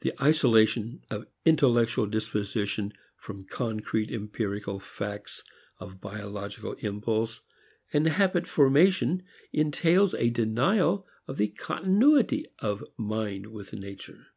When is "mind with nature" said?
12.96-14.28